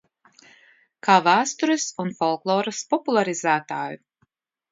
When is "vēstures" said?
1.27-1.85